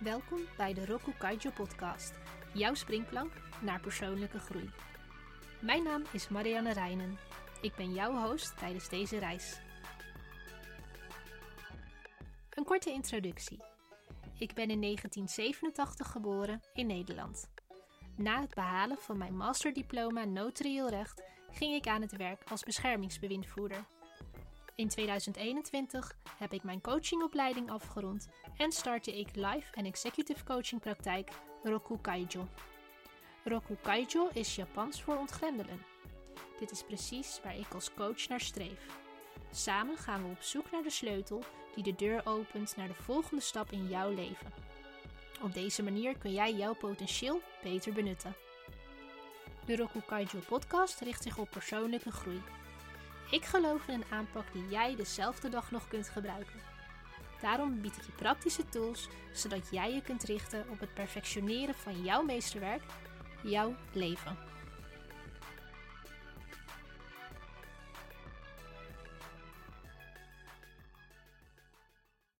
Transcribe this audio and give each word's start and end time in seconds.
Welkom 0.00 0.40
bij 0.56 0.74
de 0.74 0.86
Roku 0.86 1.12
Kaijo 1.18 1.50
podcast, 1.54 2.12
jouw 2.52 2.74
springplank 2.74 3.32
naar 3.62 3.80
persoonlijke 3.80 4.38
groei. 4.38 4.70
Mijn 5.60 5.82
naam 5.82 6.02
is 6.12 6.28
Marianne 6.28 6.72
Reinen. 6.72 7.18
Ik 7.60 7.74
ben 7.74 7.92
jouw 7.92 8.28
host 8.28 8.58
tijdens 8.58 8.88
deze 8.88 9.18
reis. 9.18 9.60
Een 12.50 12.64
korte 12.64 12.90
introductie. 12.90 13.58
Ik 14.38 14.54
ben 14.54 14.70
in 14.70 14.80
1987 14.80 16.10
geboren 16.10 16.60
in 16.74 16.86
Nederland. 16.86 17.50
Na 18.16 18.40
het 18.40 18.54
behalen 18.54 18.98
van 18.98 19.18
mijn 19.18 19.36
masterdiploma 19.36 20.24
notarieel 20.24 20.88
recht 20.88 21.22
ging 21.50 21.74
ik 21.74 21.86
aan 21.86 22.02
het 22.02 22.16
werk 22.16 22.50
als 22.50 22.62
beschermingsbewindvoerder. 22.62 23.84
In 24.80 24.88
2021 24.88 26.16
heb 26.38 26.52
ik 26.52 26.62
mijn 26.62 26.80
coachingopleiding 26.80 27.70
afgerond 27.70 28.28
en 28.56 28.72
startte 28.72 29.18
ik 29.18 29.28
live 29.34 29.72
en 29.72 29.84
executive 29.84 30.44
coaching 30.44 30.80
praktijk 30.80 31.30
Roku 31.62 31.98
Kaijo. 32.00 32.48
Roku 33.44 33.76
Kaijo 33.82 34.28
is 34.32 34.54
Japans 34.54 35.02
voor 35.02 35.16
ontgrendelen. 35.16 35.82
Dit 36.58 36.70
is 36.70 36.82
precies 36.82 37.40
waar 37.42 37.58
ik 37.58 37.74
als 37.74 37.94
coach 37.94 38.28
naar 38.28 38.40
streef. 38.40 38.86
Samen 39.50 39.96
gaan 39.96 40.22
we 40.22 40.28
op 40.28 40.42
zoek 40.42 40.70
naar 40.70 40.82
de 40.82 40.90
sleutel 40.90 41.42
die 41.74 41.84
de 41.84 41.94
deur 41.94 42.20
opent 42.24 42.76
naar 42.76 42.88
de 42.88 43.02
volgende 43.02 43.42
stap 43.42 43.70
in 43.70 43.88
jouw 43.88 44.14
leven. 44.14 44.52
Op 45.42 45.54
deze 45.54 45.82
manier 45.82 46.18
kun 46.18 46.32
jij 46.32 46.54
jouw 46.54 46.74
potentieel 46.74 47.40
beter 47.62 47.92
benutten. 47.92 48.36
De 49.66 49.76
Roku 49.76 50.00
Kaijo 50.06 50.38
podcast 50.48 51.00
richt 51.00 51.22
zich 51.22 51.38
op 51.38 51.50
persoonlijke 51.50 52.10
groei. 52.10 52.42
Ik 53.30 53.44
geloof 53.44 53.88
in 53.88 53.94
een 53.94 54.04
aanpak 54.10 54.44
die 54.52 54.68
jij 54.68 54.96
dezelfde 54.96 55.48
dag 55.48 55.70
nog 55.70 55.88
kunt 55.88 56.08
gebruiken. 56.08 56.60
Daarom 57.40 57.80
bied 57.80 57.96
ik 57.96 58.02
je 58.02 58.12
praktische 58.12 58.68
tools 58.68 59.08
zodat 59.32 59.68
jij 59.70 59.94
je 59.94 60.02
kunt 60.02 60.22
richten 60.22 60.64
op 60.70 60.80
het 60.80 60.94
perfectioneren 60.94 61.74
van 61.74 62.02
jouw 62.02 62.22
meesterwerk, 62.22 62.82
jouw 63.42 63.74
leven. 63.92 64.38